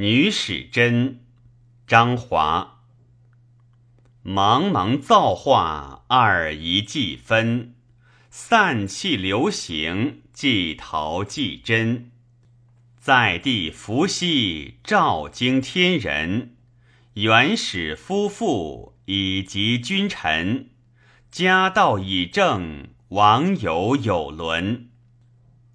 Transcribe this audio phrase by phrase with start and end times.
[0.00, 1.16] 女史箴，
[1.84, 2.82] 张华。
[4.24, 7.74] 茫茫造化，二仪既分，
[8.30, 12.12] 散气流行，既陶既真。
[12.96, 16.54] 在地伏羲，照经天人，
[17.14, 20.70] 元始夫妇，以及君臣。
[21.32, 24.90] 家道以正，王友有伦。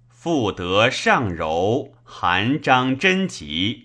[0.08, 3.83] 妇德上柔，含章贞吉。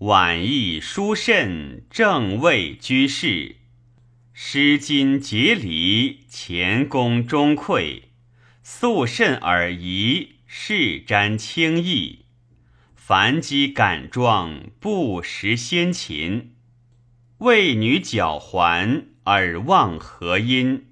[0.00, 3.56] 婉意殊甚，正位居士；
[4.32, 8.04] 诗今节离，前功中馈。
[8.62, 12.20] 肃慎尔仪，事瞻清意。
[12.94, 16.54] 凡机感状，不识先秦。
[17.40, 20.86] 为女脚环，耳望和音。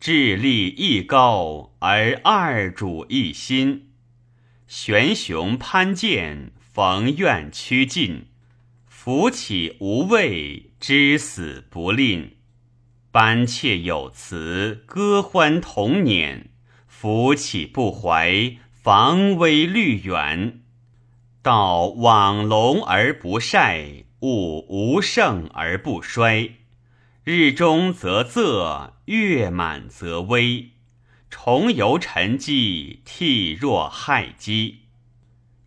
[0.00, 3.90] 智力亦高，而二主一心。
[4.66, 8.26] 玄雄攀剑，逢怨趋近。
[9.04, 12.36] 福起无畏，知死不吝；
[13.10, 16.44] 班妾有词，歌欢同辇。
[16.86, 20.60] 福起不怀，防微虑远。
[21.42, 26.52] 道往隆而不晒，物无盛而不衰。
[27.24, 30.70] 日中则仄，月满则微。
[31.28, 34.82] 重游沉寂，替若害机。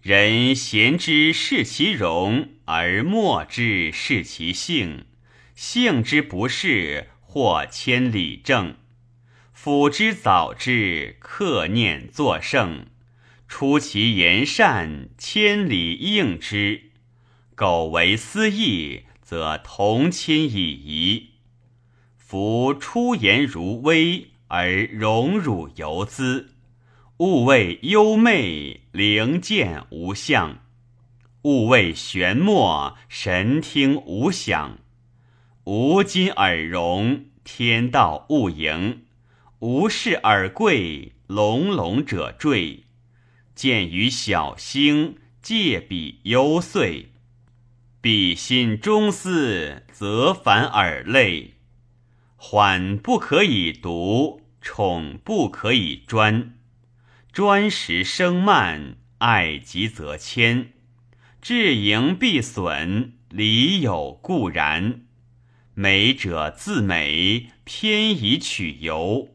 [0.02, 5.05] 人贤之视其容，而莫之视其性。
[5.55, 8.75] 性之不是，或千里正。
[9.53, 12.88] 辅之早之，克念作圣。
[13.47, 16.91] 出其言善，千里应之。
[17.55, 21.30] 苟为私意，则同亲以夷。
[22.17, 26.55] 夫出言如微，而荣辱犹滋。
[27.19, 30.64] 物谓幽昧，灵见无相；
[31.45, 34.79] 物谓玄默，神听无响。
[35.65, 39.02] 无金耳荣，天道勿盈；
[39.59, 42.86] 无事耳贵，隆隆者坠。
[43.53, 47.09] 见于小星，借彼幽邃；
[48.02, 51.53] 彼心中思，则反耳泪。
[52.37, 56.55] 缓不可以独，宠不可以专。
[57.31, 60.71] 专时生慢，爱急则迁。
[61.48, 65.02] 至盈必损，理有固然。
[65.76, 69.30] 美者自美，偏以取尤。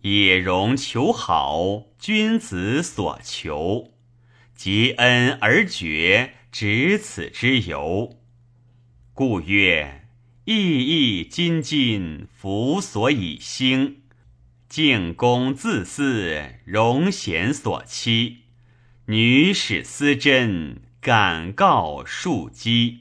[0.00, 3.92] 也容求好，君子所求。
[4.54, 8.18] 及恩而绝，执此之由。
[9.12, 10.06] 故曰：
[10.46, 13.98] 意义津津，福所以兴。
[14.70, 18.38] 敬公自私，荣贤所期；
[19.04, 23.00] 女史思贞，敢告庶几。